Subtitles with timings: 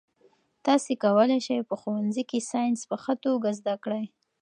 [0.65, 4.05] تاسي کولای شئ په ښوونځي کې ساینس په ښه توګه زده کړئ.